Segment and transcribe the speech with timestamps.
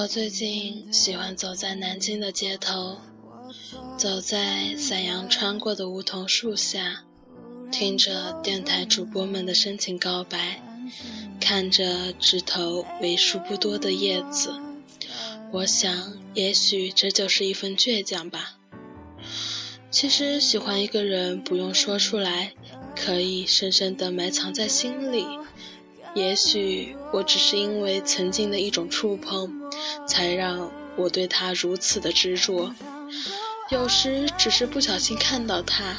[0.00, 2.96] 我最近喜欢走在南京的街头，
[3.98, 7.04] 走在散阳穿过的梧桐树下，
[7.70, 10.62] 听着电台主播们的深情告白，
[11.38, 14.58] 看着枝头为数不多的叶子。
[15.52, 18.56] 我想，也许这就是一份倔强吧。
[19.90, 22.54] 其实，喜欢一个人不用说出来，
[22.96, 25.26] 可以深深的埋藏在心里。
[26.14, 29.52] 也许我只是因为曾经的一种触碰，
[30.06, 32.74] 才让我对他如此的执着。
[33.70, 35.96] 有时只是不小心看到他，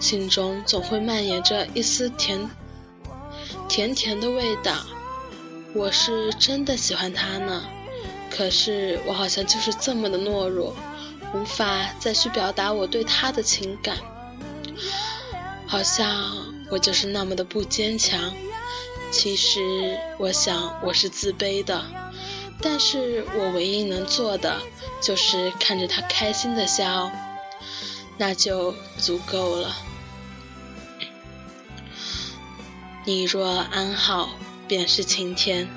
[0.00, 2.48] 心中总会蔓延着一丝甜
[3.68, 4.74] 甜甜的味道。
[5.74, 7.62] 我是真的喜欢他呢，
[8.30, 10.74] 可是我好像就是这么的懦弱，
[11.34, 13.98] 无法再去表达我对他的情感。
[15.66, 18.32] 好像我就是那么的不坚强。
[19.12, 21.84] 其实我想我是自卑的，
[22.62, 24.62] 但是我唯一能做的
[25.02, 27.12] 就是看着他开心的笑，
[28.16, 29.76] 那就足够了。
[33.04, 34.30] 你若安好，
[34.66, 35.68] 便是晴天。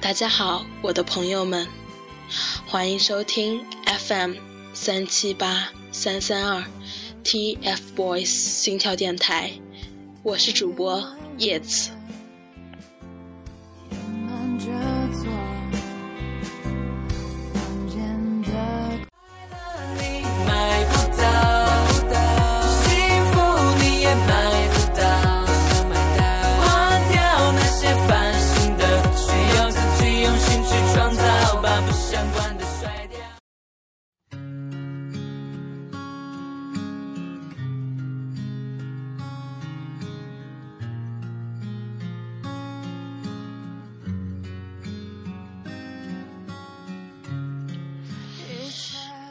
[0.00, 1.68] 大家好，我的朋友们，
[2.66, 4.34] 欢迎收听 FM
[4.74, 6.64] 三七八三三二
[7.24, 9.52] TFBOYS 心跳电台，
[10.24, 11.92] 我是主播叶子。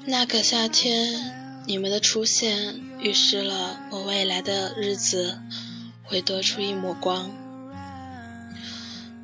[0.08, 5.40] 那个夏天，你们的出现预示了我未来的日子
[6.04, 7.32] 会多出一抹光。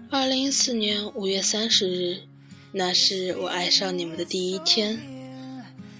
[0.09, 2.23] 二零一四年五月三十日，
[2.71, 4.99] 那是我爱上你们的第一天。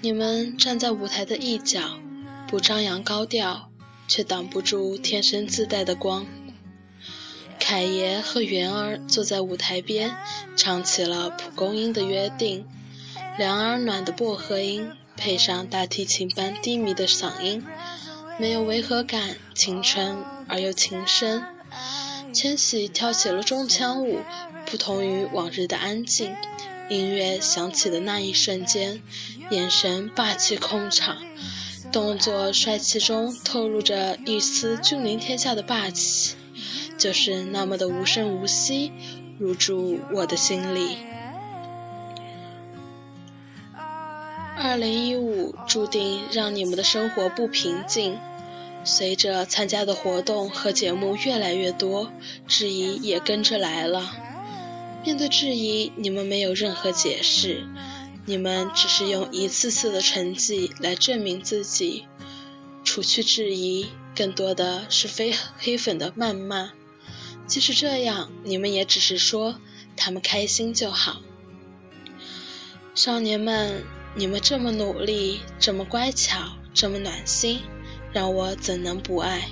[0.01, 1.99] 你们站在舞台的一角，
[2.47, 3.69] 不张扬高调，
[4.07, 6.25] 却挡不住天生自带的光。
[7.59, 10.15] 凯爷和元儿坐在舞台边，
[10.57, 12.63] 唱起了《蒲公英的约定》。
[13.41, 17.66] 凉而暖的薄荷音，配上大提琴般低迷的嗓音，
[18.38, 21.44] 没有违和感，清纯而又情深。
[22.34, 24.19] 千玺跳起了中枪舞，
[24.68, 26.35] 不同于往日的安静。
[26.88, 29.02] 音乐响起的那一瞬间，
[29.50, 31.18] 眼神霸气控场，
[31.91, 36.35] 动作帅气中透露着一丝君临天下的霸气，
[37.00, 38.91] 就是那么的无声无息，
[39.40, 40.97] 入住我的心里。
[44.71, 48.17] 二零一五注定让你们的生活不平静。
[48.85, 52.09] 随着参加的活动和节目越来越多，
[52.47, 54.15] 质疑也跟着来了。
[55.03, 57.67] 面对质疑，你们没有任何解释，
[58.25, 62.05] 你们只是用一次次的成绩来证明自己。
[62.85, 66.71] 除去质疑，更多的是非黑粉的谩骂。
[67.45, 69.59] 即使这样，你们也只是说
[69.97, 71.21] 他们开心就好。
[72.95, 73.83] 少年们。
[74.13, 76.38] 你们这么努力，这么乖巧，
[76.73, 77.61] 这么暖心，
[78.11, 79.49] 让我怎能不爱？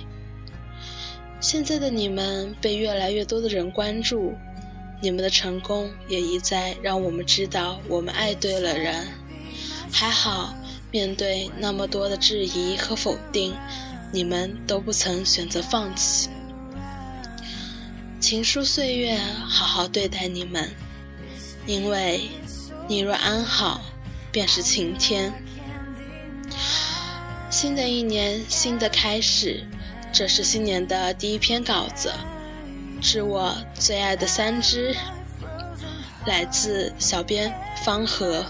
[1.40, 4.34] 现在的你们被越来越多的人关注，
[5.00, 9.08] 你们的成功也一再让我们知道我们爱对了人。
[9.90, 10.54] 还好，
[10.90, 13.54] 面对那么多的质疑和否定，
[14.12, 16.28] 你们都不曾选择放弃。
[18.20, 20.70] 情书岁月，好好对待你们，
[21.66, 22.28] 因为
[22.86, 23.80] 你若安好。
[24.32, 25.32] 便是晴天。
[27.50, 29.66] 新的一年，新的开始，
[30.12, 32.12] 这是新年的第一篇稿子，
[33.00, 34.94] 致我最爱的三只，
[36.26, 37.52] 来自小编
[37.84, 38.46] 方和。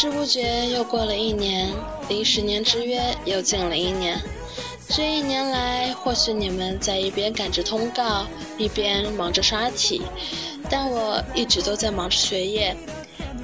[0.00, 1.70] 不知不觉又过了一年，
[2.08, 4.18] 离十年之约又近了一年。
[4.88, 8.24] 这一年来，或许你们在一边赶着通告，
[8.56, 10.00] 一边忙着刷题，
[10.70, 12.74] 但我一直都在忙着学业。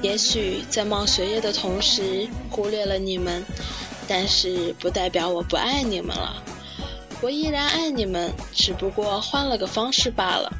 [0.01, 3.45] 也许在忙学业的同时忽略了你们，
[4.07, 6.41] 但是不代表我不爱你们了。
[7.21, 10.51] 我依然爱你们，只不过换了个方式罢了。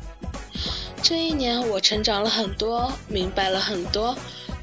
[1.02, 4.16] 这一年，我成长了很多，明白了很多，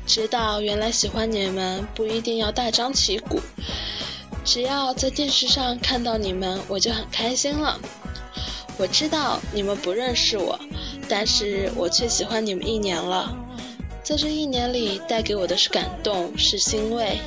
[0.06, 3.40] 知道原来喜欢你们不一定要大张旗鼓，
[4.44, 7.80] 只要在电视上看到你们，我就很开心了。
[8.76, 10.58] 我知道你们不认识我，
[11.08, 13.34] 但是我却喜欢你们一年了。
[14.02, 17.18] 在这一年里，带给我的是感动，是欣慰。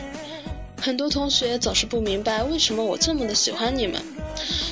[0.80, 4.00] 很多同学总是不明白为什么我这么的喜欢你们，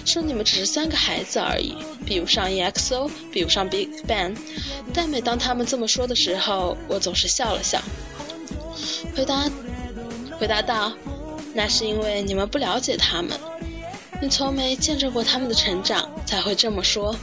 [0.06, 1.76] 说你们只是三个孩子而已，
[2.06, 4.36] 比不上 EXO，比不上 Big Bang。
[4.94, 7.82] 但每当他们这么说的时候，我总是笑了笑，
[9.16, 9.50] 回答
[10.40, 10.94] 回答道
[11.54, 13.40] ：“那是因为你们不了解他们，
[14.22, 17.16] 你从没见证过他们的成长，才会这么说。”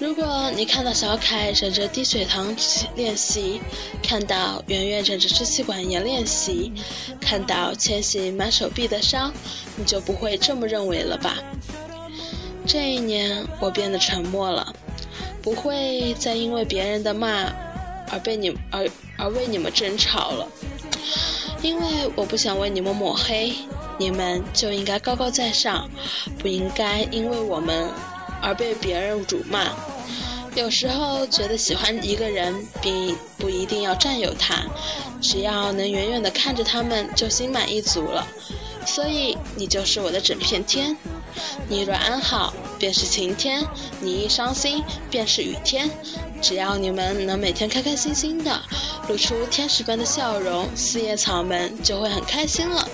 [0.00, 2.54] 如果你看到小凯忍着低血糖
[2.96, 3.60] 练习，
[4.02, 6.72] 看到圆圆忍着支气管炎练习，
[7.20, 9.32] 看到千玺满手臂的伤，
[9.76, 11.38] 你就不会这么认为了吧？
[12.66, 14.74] 这一年，我变得沉默了，
[15.42, 17.52] 不会再因为别人的骂
[18.10, 18.88] 而被你而
[19.18, 20.48] 而为你们争吵了，
[21.62, 23.52] 因为我不想为你们抹黑，
[23.98, 25.90] 你们就应该高高在上，
[26.38, 27.90] 不应该因为我们
[28.40, 29.72] 而被别人辱骂。
[30.54, 34.64] 有时候觉得喜欢一个人，并不一定要占有他，
[35.20, 38.26] 只要能远远的看着他们，就心满意足了。
[38.86, 40.96] 所以你就是我的整片天，
[41.68, 43.64] 你若安好，便是晴天；
[44.00, 45.90] 你一伤心，便是雨天。
[46.40, 48.62] 只要你们能每天开开心心的，
[49.08, 52.86] 露出天使般的笑容，四叶草们就会很开心了。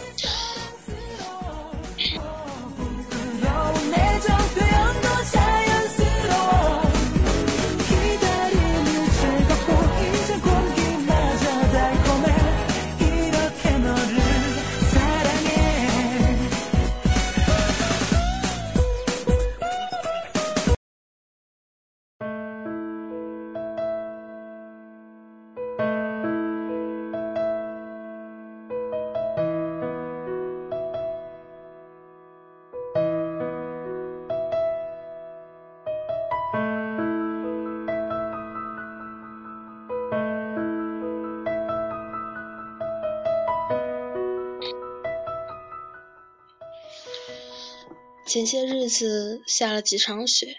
[48.31, 50.59] 前些日子下了几场雪，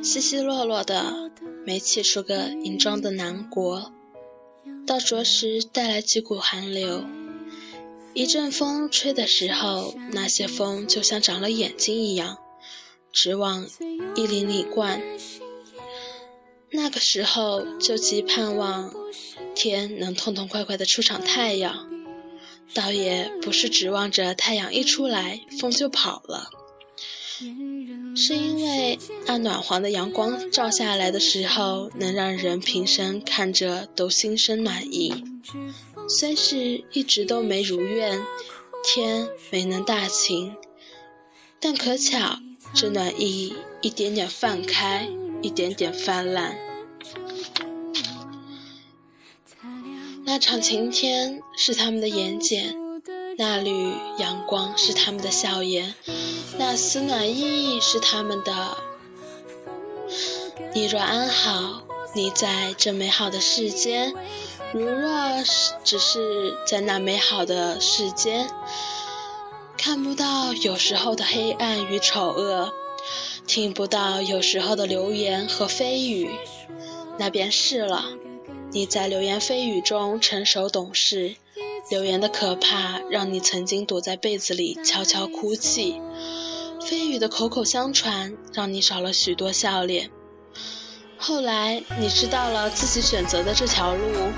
[0.00, 1.32] 稀稀落落的，
[1.66, 3.92] 没起出个银装的南国，
[4.86, 7.04] 到着时带来几股寒流。
[8.14, 12.38] 一阵风吹的时候，那些风就像长了眼睛一样，
[13.10, 13.66] 直往
[14.14, 15.02] 衣领里灌。
[16.70, 18.94] 那个时候就极盼望
[19.56, 21.90] 天能痛痛快快的出场太阳，
[22.72, 26.50] 倒也不是指望着太阳一出来风就跑了。
[28.16, 35.24] 是因为那暖黄的阳光照下来的时候，能让人平生看着都心生暖意。
[36.08, 38.20] 虽是一直都没如愿，
[38.84, 40.54] 天没能大晴，
[41.60, 42.40] 但可巧
[42.74, 45.08] 这暖意一点点泛开，
[45.40, 46.58] 一点点泛滥。
[50.24, 52.76] 那场晴天是他们的眼睑，
[53.38, 55.94] 那缕阳光是他们的笑颜，
[56.58, 58.76] 那丝暖意是他们的。
[60.74, 61.82] 你若安好，
[62.14, 64.12] 你在这美好的世间；
[64.72, 68.50] 如若是只是在那美好的世间，
[69.78, 72.72] 看不到有时候的黑暗与丑恶，
[73.46, 76.30] 听不到有时候的流言和蜚语，
[77.18, 78.04] 那便是了。
[78.72, 81.34] 你在流言蜚语中成熟懂事，
[81.90, 86.00] 流言的可怕让你曾经躲在被子里悄悄哭泣，
[86.78, 90.08] 蜚语的口口相传让你少了许多笑脸。
[91.18, 94.30] 后来你知道了自己选择的这条路，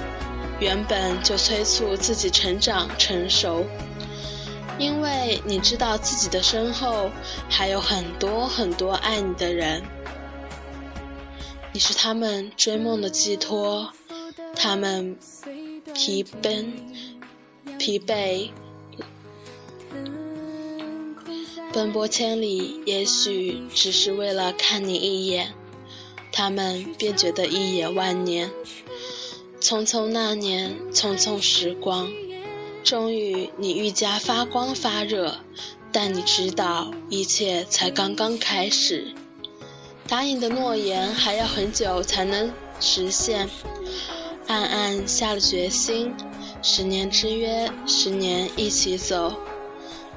[0.60, 3.66] 原本就催促自己成长成熟，
[4.78, 7.10] 因为你知道自己的身后
[7.50, 9.82] 还有很多很多爱你的人，
[11.74, 13.92] 你是他们追梦的寄托。
[14.54, 15.16] 他们
[15.94, 16.74] 疲奔、
[17.84, 18.50] 疲惫，
[21.72, 25.52] 奔波千里，也许只是为了看你一眼，
[26.30, 28.52] 他们便觉得一眼万年。
[29.60, 32.08] 匆匆那年，匆匆时光，
[32.84, 35.38] 终于你愈加发光发热，
[35.90, 39.12] 但你知道，一切才刚刚开始。
[40.06, 43.50] 答应的诺言还要很久才能实现。
[44.46, 46.14] 暗暗下了决心，
[46.62, 49.34] 十年之约，十年一起走。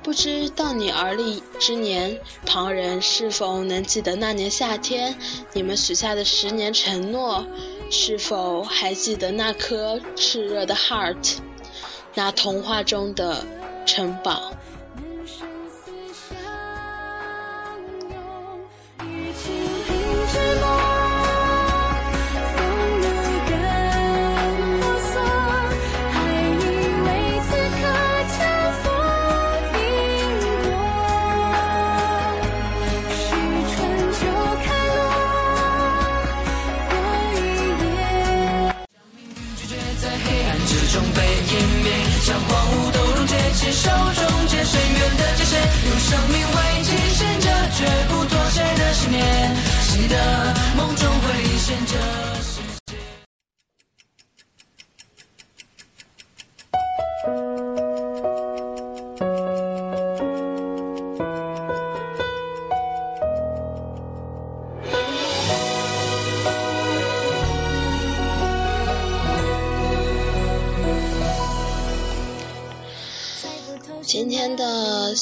[0.04, 5.18] 不知到你而立之年，旁人是否能记得那年夏天
[5.54, 7.46] 你们许下的十年承诺？
[7.90, 11.38] 是否还记得那颗炽热的 heart，
[12.14, 13.44] 那童话中的
[13.86, 14.54] 城堡？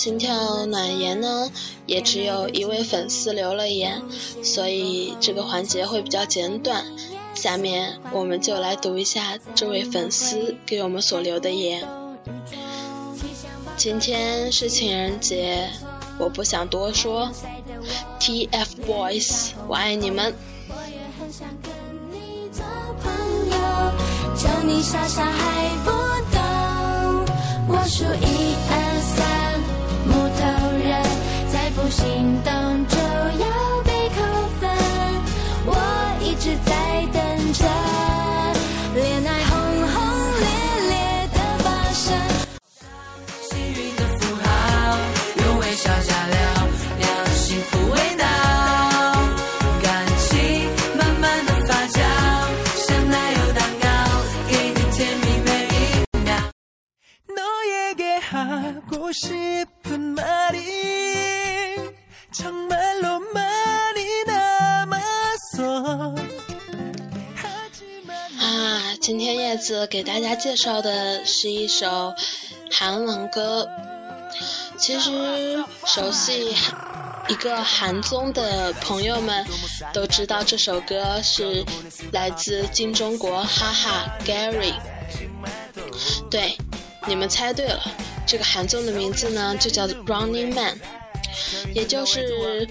[0.03, 1.50] 心跳暖言呢，
[1.86, 4.01] 也只有一位粉丝留了言，
[4.43, 6.83] 所以这个环节会比较简短。
[7.33, 11.88] 下面我们就来读一下这位粉丝给我们所留的言。
[13.77, 15.69] 今天是情人节，
[16.19, 17.31] 我不想多说。
[18.19, 20.36] TFBOYS，我爱你们。
[27.65, 28.72] 我数一
[31.95, 34.67] 心动就要被扣分。
[35.67, 35.71] 我
[36.19, 36.92] 一直在
[70.53, 72.13] 介绍的是一首
[72.69, 73.67] 韩文歌。
[74.77, 75.10] 其实
[75.83, 76.55] 熟悉
[77.27, 79.43] 一个韩综的朋友们
[79.91, 81.65] 都知道，这首歌是
[82.12, 84.75] 来自金钟国哈哈 Gary。
[86.29, 86.55] 对，
[87.07, 87.81] 你们猜对了。
[88.27, 90.75] 这个韩综的名字呢，就叫《Running Man》，
[91.74, 92.69] 也就是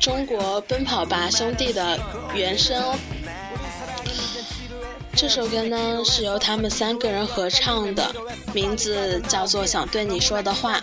[0.00, 2.00] 中国《奔跑吧兄弟》的
[2.34, 2.98] 原声哦。
[5.16, 8.14] 这首歌呢是由他们三个人合唱的，
[8.52, 10.78] 名字叫做《想对你说的话》。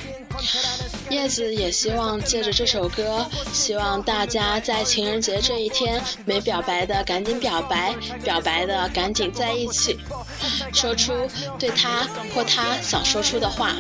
[1.12, 3.24] 叶子也希望借着这首歌，
[3.54, 9.96] 希望大家在情人节这一天没表白的赶紧表白，表白的赶紧在一起，
[10.74, 11.14] 说出
[11.60, 13.76] 对他或他想说出的话。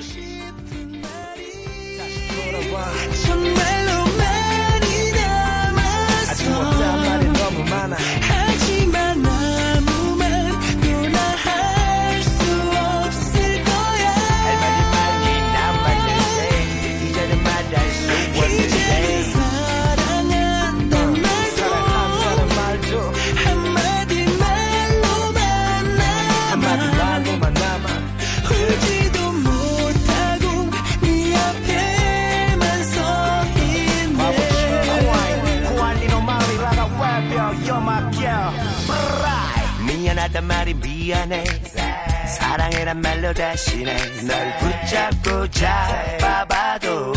[42.93, 47.13] 사랑해란 말로 대신에 널 붙잡고 잡아봐도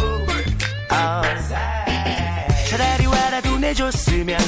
[0.91, 1.27] oh.
[2.69, 4.39] 차라리 와라도 내줬으면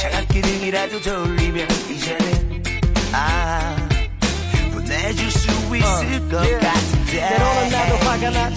[0.00, 2.62] 차갑게 등이라도 돌리면 이제는
[3.12, 3.76] 아
[4.72, 6.63] 보내줄 수 있을 것 yeah.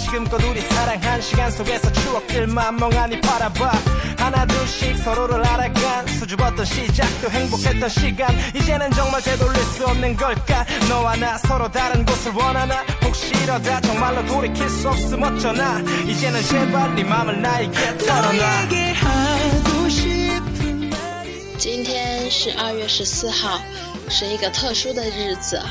[0.07, 3.73] 지금껏 우리 사랑한 시간 속에서 추억들만 멍하니 바라봐
[4.19, 11.17] 하나 둘씩 서로를 알아간 수줍었던 시작도 행복했던 시간 이제는 정말 되돌릴 수 없는 걸까 너와
[11.17, 17.05] 나 서로 다른 곳을 원하나 혹시 이러다 정말로 돌이킬 수 없음 어쩌나 이제는 제발 네
[17.05, 18.69] 맘을 나에게 털어놔
[21.59, 23.61] 今天是二月十四号，
[24.09, 25.63] 是一个特殊的日子。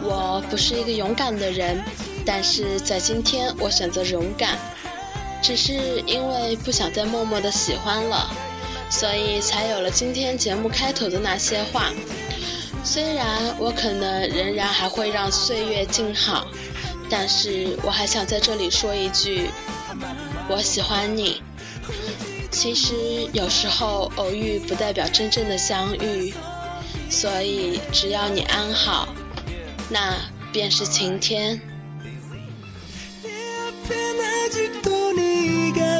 [0.00, 1.84] 我不是一个勇敢的人，
[2.27, 4.59] 但是在今天我选择勇敢，
[5.41, 8.29] 只是因为不想再默默的喜欢了，
[8.89, 11.89] 所以才有了今天节目开头的那些话。
[12.83, 16.47] 虽然我可能仍然还会让岁月静好，
[17.09, 19.49] 但是我还想在这里说一句：
[20.49, 21.41] 我喜欢你。
[22.51, 22.93] 其实
[23.31, 26.33] 有时候偶遇不代表真正的相遇，
[27.09, 29.07] 所以只要你安好，
[29.89, 30.13] 那
[30.51, 31.61] 便是晴天。
[34.49, 35.96] じっと苦